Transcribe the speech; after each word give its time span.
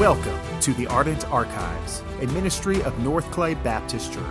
Welcome 0.00 0.40
to 0.62 0.72
the 0.72 0.86
Ardent 0.86 1.30
Archives, 1.30 2.02
a 2.22 2.26
ministry 2.28 2.82
of 2.84 2.98
North 3.00 3.30
Clay 3.30 3.52
Baptist 3.52 4.14
Church. 4.14 4.24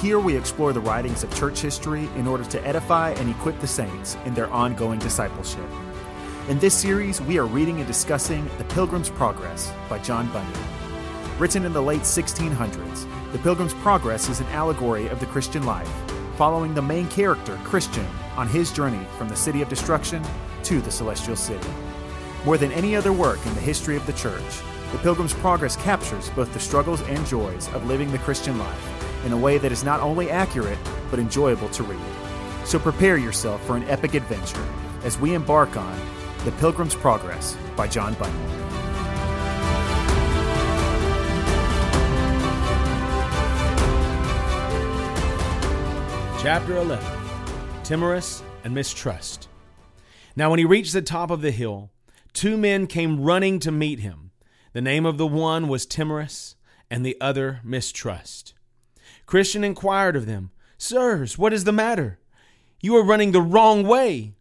Here 0.00 0.18
we 0.18 0.34
explore 0.34 0.72
the 0.72 0.80
writings 0.80 1.22
of 1.22 1.34
church 1.36 1.60
history 1.60 2.08
in 2.16 2.26
order 2.26 2.44
to 2.44 2.66
edify 2.66 3.10
and 3.10 3.28
equip 3.28 3.60
the 3.60 3.66
saints 3.66 4.16
in 4.24 4.32
their 4.32 4.50
ongoing 4.50 4.98
discipleship. 4.98 5.68
In 6.48 6.58
this 6.58 6.72
series, 6.72 7.20
we 7.20 7.38
are 7.38 7.44
reading 7.44 7.76
and 7.76 7.86
discussing 7.86 8.48
The 8.56 8.64
Pilgrim's 8.64 9.10
Progress 9.10 9.70
by 9.90 9.98
John 9.98 10.26
Bunyan. 10.32 10.58
Written 11.38 11.66
in 11.66 11.74
the 11.74 11.82
late 11.82 12.00
1600s, 12.00 13.32
The 13.32 13.38
Pilgrim's 13.40 13.74
Progress 13.74 14.30
is 14.30 14.40
an 14.40 14.46
allegory 14.46 15.08
of 15.08 15.20
the 15.20 15.26
Christian 15.26 15.64
life, 15.64 15.92
following 16.38 16.72
the 16.72 16.80
main 16.80 17.08
character, 17.08 17.58
Christian, 17.62 18.06
on 18.38 18.48
his 18.48 18.72
journey 18.72 19.06
from 19.18 19.28
the 19.28 19.36
city 19.36 19.60
of 19.60 19.68
destruction 19.68 20.24
to 20.62 20.80
the 20.80 20.90
celestial 20.90 21.36
city. 21.36 21.68
More 22.46 22.56
than 22.56 22.72
any 22.72 22.96
other 22.96 23.12
work 23.12 23.44
in 23.44 23.52
the 23.52 23.60
history 23.60 23.94
of 23.94 24.06
the 24.06 24.14
church, 24.14 24.62
the 24.92 24.98
Pilgrim's 24.98 25.34
Progress 25.34 25.76
captures 25.76 26.30
both 26.30 26.52
the 26.54 26.60
struggles 26.60 27.02
and 27.02 27.26
joys 27.26 27.68
of 27.74 27.86
living 27.86 28.10
the 28.10 28.18
Christian 28.18 28.58
life 28.58 29.24
in 29.26 29.32
a 29.32 29.36
way 29.36 29.58
that 29.58 29.70
is 29.70 29.84
not 29.84 30.00
only 30.00 30.30
accurate, 30.30 30.78
but 31.10 31.18
enjoyable 31.18 31.68
to 31.70 31.82
read. 31.82 32.00
So 32.64 32.78
prepare 32.78 33.18
yourself 33.18 33.64
for 33.66 33.76
an 33.76 33.84
epic 33.84 34.14
adventure 34.14 34.66
as 35.04 35.18
we 35.18 35.34
embark 35.34 35.76
on 35.76 36.00
The 36.44 36.52
Pilgrim's 36.52 36.94
Progress 36.94 37.56
by 37.76 37.86
John 37.86 38.14
Bunyan. 38.14 38.68
Chapter 46.40 46.76
11 46.76 47.04
Timorous 47.84 48.42
and 48.64 48.74
Mistrust. 48.74 49.48
Now, 50.36 50.50
when 50.50 50.58
he 50.58 50.64
reached 50.64 50.92
the 50.92 51.02
top 51.02 51.30
of 51.30 51.40
the 51.40 51.50
hill, 51.50 51.90
two 52.32 52.56
men 52.56 52.86
came 52.86 53.20
running 53.20 53.58
to 53.60 53.72
meet 53.72 54.00
him. 54.00 54.27
The 54.72 54.80
name 54.80 55.06
of 55.06 55.18
the 55.18 55.26
one 55.26 55.68
was 55.68 55.86
Timorous, 55.86 56.56
and 56.90 57.04
the 57.04 57.16
other 57.20 57.60
Mistrust. 57.64 58.54
Christian 59.26 59.64
inquired 59.64 60.16
of 60.16 60.26
them, 60.26 60.50
Sirs, 60.76 61.36
what 61.36 61.52
is 61.52 61.64
the 61.64 61.72
matter? 61.72 62.18
You 62.80 62.96
are 62.96 63.04
running 63.04 63.32
the 63.32 63.42
wrong 63.42 63.86
way. 63.86 64.34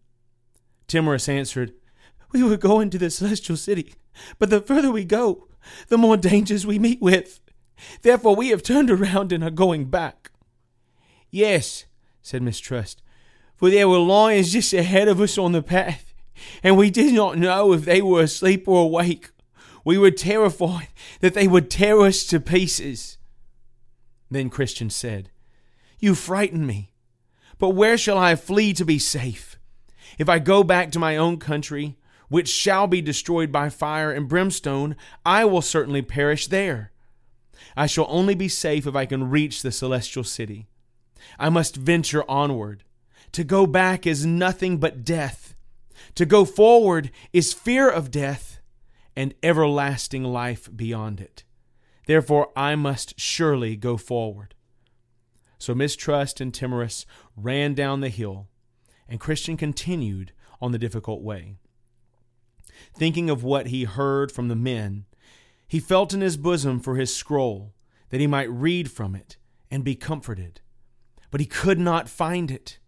Timorous 0.88 1.28
answered, 1.28 1.74
We 2.32 2.44
were 2.44 2.58
going 2.58 2.90
to 2.92 2.98
the 2.98 3.10
celestial 3.10 3.58
city, 3.58 3.96
but 4.38 4.50
the 4.50 4.62
further 4.62 4.92
we 4.92 5.06
go, 5.06 5.48
the 5.88 5.98
more 5.98 6.18
dangers 6.18 6.66
we 6.66 6.80
meet 6.80 7.02
with. 7.02 7.40
Therefore, 8.02 8.36
we 8.36 8.50
have 8.50 8.64
turned 8.64 8.92
around 8.92 9.32
and 9.32 9.44
are 9.44 9.52
going 9.52 9.86
back. 9.86 10.32
Yes, 11.32 11.86
said 12.22 12.42
Mistrust, 12.42 13.02
for 13.56 13.70
there 13.70 13.90
were 13.90 14.00
lions 14.00 14.54
just 14.54 14.74
ahead 14.74 15.08
of 15.08 15.20
us 15.20 15.38
on 15.38 15.52
the 15.52 15.62
path, 15.62 16.14
and 16.64 16.78
we 16.78 16.90
did 16.90 17.14
not 17.14 17.38
know 17.38 17.74
if 17.74 17.86
they 17.86 18.02
were 18.02 18.22
asleep 18.22 18.68
or 18.68 18.86
awake. 18.86 19.30
We 19.88 19.98
were 19.98 20.12
terrified 20.12 20.90
that 21.22 21.34
they 21.34 21.48
would 21.48 21.70
tear 21.70 22.02
us 22.02 22.26
to 22.26 22.42
pieces. 22.42 23.18
Then 24.30 24.50
Christian 24.50 24.90
said, 24.90 25.30
You 25.98 26.14
frighten 26.14 26.66
me. 26.66 26.92
But 27.58 27.70
where 27.70 27.98
shall 27.98 28.18
I 28.18 28.36
flee 28.36 28.74
to 28.74 28.84
be 28.84 29.00
safe? 29.00 29.58
If 30.20 30.28
I 30.28 30.40
go 30.40 30.62
back 30.62 30.92
to 30.92 31.00
my 31.00 31.16
own 31.16 31.38
country, 31.38 31.96
which 32.28 32.50
shall 32.50 32.86
be 32.88 33.02
destroyed 33.02 33.50
by 33.50 33.70
fire 33.70 34.12
and 34.12 34.28
brimstone, 34.28 34.98
I 35.26 35.46
will 35.46 35.62
certainly 35.62 36.02
perish 36.02 36.48
there. 36.48 36.92
I 37.78 37.86
shall 37.86 38.08
only 38.10 38.36
be 38.36 38.50
safe 38.50 38.86
if 38.88 38.94
I 38.94 39.06
can 39.06 39.30
reach 39.30 39.62
the 39.62 39.72
celestial 39.72 40.26
city. 40.26 40.68
I 41.40 41.48
must 41.48 41.78
venture 41.78 42.30
onward. 42.30 42.84
To 43.32 43.46
go 43.46 43.66
back 43.66 44.06
is 44.06 44.26
nothing 44.26 44.80
but 44.80 45.06
death. 45.06 45.56
To 46.16 46.26
go 46.26 46.44
forward 46.44 47.10
is 47.32 47.54
fear 47.54 47.90
of 47.90 48.12
death 48.12 48.57
and 49.18 49.34
everlasting 49.44 50.24
life 50.24 50.70
beyond 50.74 51.20
it. 51.20 51.44
Therefore, 52.06 52.50
I 52.56 52.76
must 52.76 53.20
surely 53.20 53.76
go 53.76 53.98
forward. 53.98 54.56
So 55.58 55.76
Mistrust 55.76 56.40
and 56.40 56.54
Timorous 56.54 57.06
ran 57.36 57.74
down 57.74 58.00
the 58.00 58.10
hill, 58.10 58.48
and 59.10 59.20
Christian 59.20 59.58
continued 59.58 60.32
on 60.62 60.72
the 60.72 60.80
difficult 60.80 61.22
way. 61.22 61.58
Thinking 62.94 63.30
of 63.30 63.44
what 63.44 63.68
he 63.68 63.84
heard 63.84 64.32
from 64.32 64.48
the 64.48 64.56
men, 64.56 65.06
he 65.68 65.82
felt 65.82 66.14
in 66.14 66.22
his 66.22 66.38
bosom 66.38 66.80
for 66.80 66.96
his 66.96 67.14
scroll, 67.14 67.74
that 68.10 68.22
he 68.22 68.28
might 68.28 68.50
read 68.50 68.90
from 68.90 69.16
it 69.16 69.36
and 69.70 69.84
be 69.84 69.96
comforted 69.96 70.62
but 71.32 71.40
he 71.40 71.46
could 71.46 71.80
not 71.80 72.10
find 72.10 72.50
it. 72.50 72.80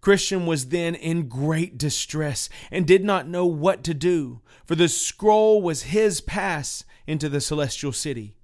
Christian 0.00 0.46
was 0.46 0.68
then 0.68 0.94
in 0.94 1.28
great 1.28 1.78
distress 1.78 2.48
and 2.70 2.86
did 2.86 3.04
not 3.04 3.28
know 3.28 3.46
what 3.46 3.82
to 3.84 3.94
do, 3.94 4.40
for 4.64 4.74
the 4.74 4.88
scroll 4.88 5.62
was 5.62 5.84
his 5.84 6.20
pass 6.20 6.84
into 7.06 7.28
the 7.28 7.40
celestial 7.40 7.92
city. 7.92 8.34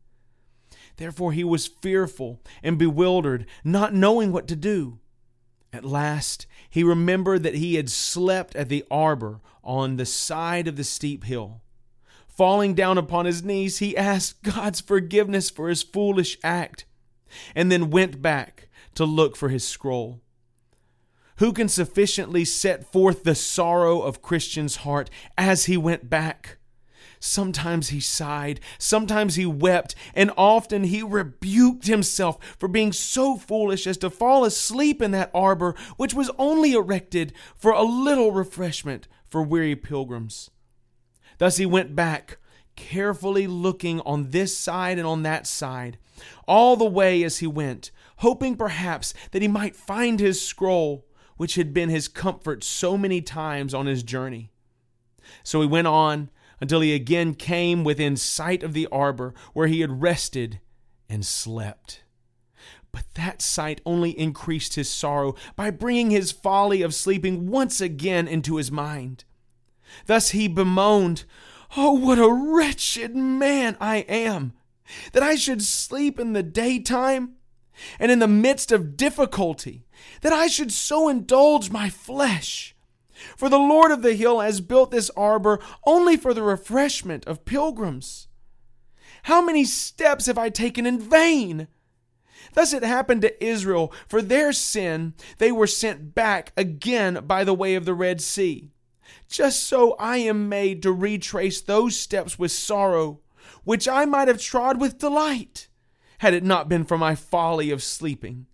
Therefore 0.97 1.33
he 1.33 1.45
was 1.45 1.67
fearful 1.67 2.41
and 2.63 2.79
bewildered, 2.79 3.47
not 3.65 3.95
knowing 3.95 4.33
what 4.33 4.49
to 4.49 4.57
do. 4.57 4.99
At 5.73 5.85
last 5.85 6.47
he 6.69 6.85
remembered 6.85 7.43
that 7.43 7.55
he 7.55 7.77
had 7.77 7.91
slept 7.91 8.55
at 8.57 8.69
the 8.69 8.85
arbor 8.91 9.41
on 9.65 9.97
the 9.97 10.07
side 10.07 10.69
of 10.69 10.77
the 10.77 10.85
steep 10.85 11.25
hill. 11.25 11.63
Falling 12.29 12.75
down 12.75 12.99
upon 12.99 13.27
his 13.27 13.43
knees, 13.43 13.79
he 13.79 13.97
asked 13.97 14.43
God's 14.43 14.81
forgiveness 14.81 15.51
for 15.51 15.69
his 15.69 15.83
foolish 15.83 16.39
act, 16.43 16.87
and 17.55 17.71
then 17.71 17.91
went 17.91 18.23
back 18.23 18.69
to 18.95 19.05
look 19.05 19.37
for 19.37 19.49
his 19.49 19.67
scroll. 19.67 20.21
Who 21.43 21.53
can 21.53 21.69
sufficiently 21.69 22.45
set 22.45 22.93
forth 22.93 23.25
the 23.25 23.35
sorrow 23.35 24.03
of 24.03 24.23
Christian's 24.23 24.77
heart 24.77 25.11
as 25.37 25.65
he 25.65 25.77
went 25.77 26.09
back? 26.09 26.59
Sometimes 27.19 27.89
he 27.89 27.99
sighed, 27.99 28.61
sometimes 28.79 29.35
he 29.35 29.45
wept, 29.45 29.97
and 30.15 30.31
often 30.37 30.85
he 30.85 31.03
rebuked 31.03 31.89
himself 31.89 32.39
for 32.61 32.69
being 32.69 32.93
so 32.93 33.37
foolish 33.37 33.89
as 33.89 33.97
to 33.97 34.09
fall 34.09 34.45
asleep 34.45 35.03
in 35.03 35.11
that 35.11 35.33
arbor 35.35 35.75
which 35.97 36.15
was 36.15 36.31
only 36.39 36.75
erected 36.75 37.33
for 37.57 37.73
a 37.73 37.83
little 37.83 38.31
refreshment 38.31 39.09
for 39.25 39.43
weary 39.43 39.75
pilgrims. 39.75 40.49
Thus 41.39 41.57
he 41.57 41.67
went 41.67 41.97
back, 41.97 42.39
carefully 42.77 43.49
looking 43.49 43.99
on 44.03 44.31
this 44.31 44.57
side 44.57 44.97
and 44.97 45.09
on 45.09 45.25
that 45.25 45.49
side, 45.49 45.99
all 46.47 46.77
the 46.77 46.85
way 46.85 47.25
as 47.25 47.39
he 47.39 47.49
went, 47.49 47.91
hoping 48.19 48.55
perhaps 48.55 49.13
that 49.33 49.43
he 49.43 49.49
might 49.49 49.75
find 49.75 50.21
his 50.21 50.41
scroll, 50.41 51.05
which 51.37 51.55
had 51.55 51.75
been 51.75 51.89
his 51.89 52.09
comfort 52.09 52.65
so 52.65 52.97
many 52.97 53.21
times 53.21 53.75
on 53.75 53.87
his 53.87 54.03
journey. 54.03 54.51
So 55.43 55.61
he 55.61 55.67
went 55.67 55.87
on 55.87 56.31
until 56.61 56.81
he 56.81 56.95
again 56.95 57.35
came 57.35 57.85
within 57.85 58.17
sight 58.17 58.63
of 58.63 58.73
the 58.73 58.87
arbor 58.93 59.35
where 59.53 59.67
he 59.67 59.81
had 59.81 60.03
rested 60.03 60.61
and 61.09 61.27
slept. 61.27 62.05
But 62.93 63.05
that 63.15 63.41
sight 63.41 63.81
only 63.87 64.17
increased 64.19 64.75
his 64.75 64.89
sorrow 64.89 65.35
by 65.57 65.71
bringing 65.71 66.11
his 66.11 66.31
folly 66.31 66.83
of 66.83 66.95
sleeping 66.95 67.49
once 67.49 67.81
again 67.81 68.29
into 68.29 68.57
his 68.57 68.71
mind. 68.71 69.25
Thus 70.07 70.31
he 70.31 70.47
bemoaned, 70.47 71.25
Oh, 71.77 71.93
what 71.93 72.19
a 72.19 72.31
wretched 72.31 73.17
man 73.17 73.77
I 73.81 73.99
am, 74.09 74.53
that 75.13 75.23
I 75.23 75.37
should 75.37 75.63
sleep 75.63 76.21
in 76.21 76.35
the 76.35 76.43
daytime 76.43 77.37
and 77.99 78.11
in 78.11 78.19
the 78.19 78.29
midst 78.29 78.73
of 78.73 78.97
difficulty, 78.97 79.87
that 80.21 80.33
I 80.33 80.47
should 80.47 80.73
so 80.73 81.09
indulge 81.09 81.71
my 81.71 81.89
flesh. 81.89 82.75
For 83.37 83.49
the 83.49 83.59
Lord 83.59 83.93
of 83.93 84.03
the 84.03 84.15
hill 84.15 84.41
has 84.41 84.61
built 84.61 84.91
this 84.91 85.11
arbor 85.17 85.61
only 85.87 86.17
for 86.17 86.35
the 86.35 86.43
refreshment 86.43 87.25
of 87.27 87.45
pilgrims. 87.45 88.29
How 89.25 89.41
many 89.41 89.65
steps 89.65 90.27
have 90.27 90.39
I 90.39 90.49
taken 90.49 90.87
in 90.87 90.99
vain? 90.99 91.69
Thus 92.55 92.73
it 92.73 92.83
happened 92.83 93.23
to 93.23 93.45
Israel. 93.45 93.93
For 94.09 94.21
their 94.21 94.53
sin, 94.53 95.15
they 95.39 95.53
were 95.53 95.67
sent 95.67 96.15
back 96.15 96.53
again 96.57 97.25
by 97.27 97.45
the 97.45 97.55
way 97.55 97.75
of 97.75 97.85
the 97.85 97.95
Red 97.95 98.21
Sea. 98.21 98.73
Just 99.29 99.63
so 99.65 99.93
I 99.95 100.19
am 100.19 100.49
made 100.49 100.83
to 100.83 100.93
retrace 100.93 101.61
those 101.61 101.97
steps 101.97 102.39
with 102.39 102.51
sorrow, 102.51 103.21
which 103.65 103.87
I 103.87 104.05
might 104.05 104.29
have 104.29 104.41
trod 104.41 104.81
with 104.81 104.99
delight 104.99 105.69
had 106.23 106.35
it 106.35 106.45
not 106.45 106.69
been 106.69 106.85
for 106.85 106.97
my 106.97 107.17
folly 107.17 107.73
of 107.73 107.83
sleeping. 107.83 108.47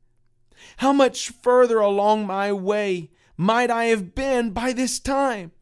How 0.79 0.91
much 0.91 1.29
further 1.29 1.81
along 1.81 2.27
my 2.27 2.51
way 2.51 3.11
might 3.37 3.71
I 3.71 3.85
have 3.87 4.15
been 4.15 4.53
by 4.53 4.73
this 4.73 4.99
time? 4.99 5.53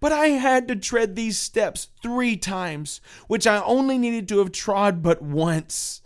But 0.00 0.10
I 0.10 0.28
had 0.28 0.66
to 0.68 0.74
tread 0.74 1.14
these 1.14 1.36
steps 1.36 1.88
three 2.02 2.38
times, 2.38 3.02
which 3.28 3.46
I 3.46 3.60
only 3.60 3.98
needed 3.98 4.26
to 4.28 4.38
have 4.38 4.52
trod 4.52 5.02
but 5.02 5.20
once. 5.20 6.00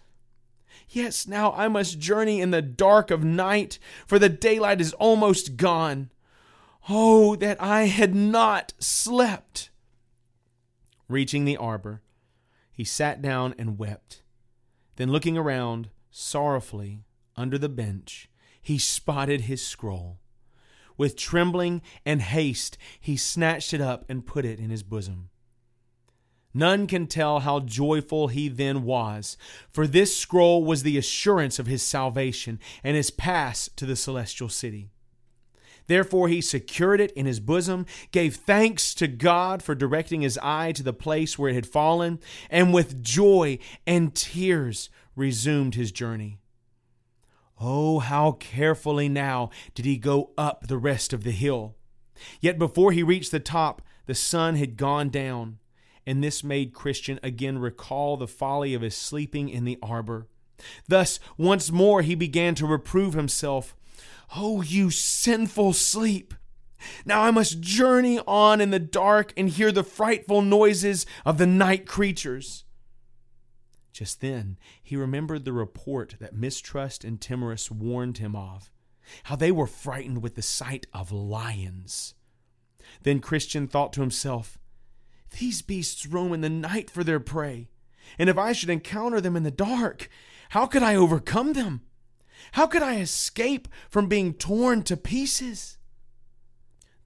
Yes, 0.88 1.28
now 1.28 1.52
I 1.52 1.68
must 1.68 2.00
journey 2.00 2.40
in 2.40 2.50
the 2.50 2.60
dark 2.60 3.12
of 3.12 3.22
night, 3.22 3.78
for 4.08 4.18
the 4.18 4.28
daylight 4.28 4.80
is 4.80 4.92
almost 4.94 5.56
gone. 5.56 6.10
Oh, 6.88 7.36
that 7.36 7.62
I 7.62 7.84
had 7.84 8.12
not 8.12 8.72
slept! 8.80 9.70
Reaching 11.08 11.44
the 11.44 11.56
arbor, 11.56 12.02
he 12.72 12.82
sat 12.82 13.22
down 13.22 13.54
and 13.56 13.78
wept. 13.78 14.22
Then, 14.98 15.12
looking 15.12 15.38
around 15.38 15.90
sorrowfully 16.10 17.04
under 17.36 17.56
the 17.56 17.68
bench, 17.68 18.28
he 18.60 18.78
spotted 18.78 19.42
his 19.42 19.64
scroll. 19.64 20.18
With 20.96 21.16
trembling 21.16 21.82
and 22.04 22.20
haste, 22.20 22.76
he 23.00 23.16
snatched 23.16 23.72
it 23.72 23.80
up 23.80 24.04
and 24.08 24.26
put 24.26 24.44
it 24.44 24.58
in 24.58 24.70
his 24.70 24.82
bosom. 24.82 25.30
None 26.52 26.88
can 26.88 27.06
tell 27.06 27.38
how 27.38 27.60
joyful 27.60 28.26
he 28.26 28.48
then 28.48 28.82
was, 28.82 29.36
for 29.70 29.86
this 29.86 30.16
scroll 30.16 30.64
was 30.64 30.82
the 30.82 30.98
assurance 30.98 31.60
of 31.60 31.68
his 31.68 31.84
salvation 31.84 32.58
and 32.82 32.96
his 32.96 33.12
pass 33.12 33.70
to 33.76 33.86
the 33.86 33.94
celestial 33.94 34.48
city. 34.48 34.90
Therefore, 35.88 36.28
he 36.28 36.40
secured 36.40 37.00
it 37.00 37.10
in 37.12 37.26
his 37.26 37.40
bosom, 37.40 37.86
gave 38.12 38.36
thanks 38.36 38.94
to 38.94 39.08
God 39.08 39.62
for 39.62 39.74
directing 39.74 40.20
his 40.20 40.38
eye 40.40 40.70
to 40.72 40.82
the 40.82 40.92
place 40.92 41.38
where 41.38 41.50
it 41.50 41.54
had 41.54 41.66
fallen, 41.66 42.20
and 42.48 42.72
with 42.72 43.02
joy 43.02 43.58
and 43.86 44.14
tears 44.14 44.90
resumed 45.16 45.74
his 45.74 45.90
journey. 45.90 46.38
Oh, 47.60 47.98
how 47.98 48.32
carefully 48.32 49.08
now 49.08 49.50
did 49.74 49.84
he 49.84 49.96
go 49.96 50.30
up 50.38 50.68
the 50.68 50.78
rest 50.78 51.12
of 51.12 51.24
the 51.24 51.32
hill! 51.32 51.74
Yet 52.40 52.58
before 52.58 52.92
he 52.92 53.02
reached 53.02 53.30
the 53.30 53.40
top, 53.40 53.82
the 54.06 54.14
sun 54.14 54.56
had 54.56 54.76
gone 54.76 55.08
down, 55.08 55.58
and 56.06 56.22
this 56.22 56.44
made 56.44 56.74
Christian 56.74 57.18
again 57.22 57.58
recall 57.58 58.16
the 58.16 58.28
folly 58.28 58.74
of 58.74 58.82
his 58.82 58.96
sleeping 58.96 59.48
in 59.48 59.64
the 59.64 59.78
arbor. 59.82 60.28
Thus, 60.86 61.18
once 61.36 61.70
more 61.70 62.02
he 62.02 62.14
began 62.14 62.54
to 62.56 62.66
reprove 62.66 63.14
himself. 63.14 63.74
Oh, 64.36 64.62
you 64.62 64.90
sinful 64.90 65.72
sleep! 65.72 66.34
Now 67.04 67.22
I 67.22 67.30
must 67.30 67.60
journey 67.60 68.20
on 68.26 68.60
in 68.60 68.70
the 68.70 68.78
dark 68.78 69.32
and 69.36 69.48
hear 69.48 69.72
the 69.72 69.82
frightful 69.82 70.42
noises 70.42 71.06
of 71.24 71.38
the 71.38 71.46
night 71.46 71.86
creatures. 71.86 72.64
Just 73.92 74.20
then 74.20 74.58
he 74.82 74.96
remembered 74.96 75.44
the 75.44 75.52
report 75.52 76.16
that 76.20 76.36
Mistrust 76.36 77.04
and 77.04 77.20
Timorous 77.20 77.70
warned 77.70 78.18
him 78.18 78.36
of, 78.36 78.70
how 79.24 79.34
they 79.34 79.50
were 79.50 79.66
frightened 79.66 80.22
with 80.22 80.36
the 80.36 80.42
sight 80.42 80.86
of 80.92 81.10
lions. 81.10 82.14
Then 83.02 83.20
Christian 83.20 83.66
thought 83.66 83.92
to 83.94 84.00
himself, 84.00 84.58
These 85.38 85.62
beasts 85.62 86.06
roam 86.06 86.32
in 86.32 86.42
the 86.42 86.48
night 86.48 86.90
for 86.90 87.02
their 87.02 87.20
prey, 87.20 87.70
and 88.18 88.30
if 88.30 88.38
I 88.38 88.52
should 88.52 88.70
encounter 88.70 89.20
them 89.20 89.36
in 89.36 89.42
the 89.42 89.50
dark, 89.50 90.08
how 90.50 90.66
could 90.66 90.82
I 90.82 90.94
overcome 90.94 91.54
them? 91.54 91.82
How 92.52 92.66
could 92.66 92.82
I 92.82 92.96
escape 92.96 93.68
from 93.88 94.06
being 94.06 94.34
torn 94.34 94.82
to 94.84 94.96
pieces? 94.96 95.78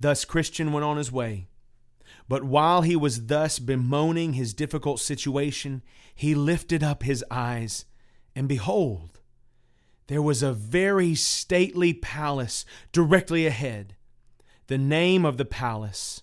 Thus 0.00 0.24
Christian 0.24 0.72
went 0.72 0.84
on 0.84 0.96
his 0.96 1.12
way. 1.12 1.48
But 2.28 2.44
while 2.44 2.82
he 2.82 2.96
was 2.96 3.26
thus 3.26 3.58
bemoaning 3.58 4.34
his 4.34 4.54
difficult 4.54 5.00
situation, 5.00 5.82
he 6.14 6.34
lifted 6.34 6.82
up 6.82 7.02
his 7.02 7.24
eyes, 7.30 7.84
and 8.34 8.48
behold, 8.48 9.20
there 10.06 10.22
was 10.22 10.42
a 10.42 10.52
very 10.52 11.14
stately 11.14 11.92
palace 11.92 12.64
directly 12.92 13.46
ahead. 13.46 13.96
The 14.66 14.78
name 14.78 15.24
of 15.24 15.36
the 15.36 15.44
palace 15.44 16.22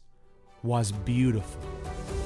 was 0.61 0.91
Beautiful. 0.91 2.18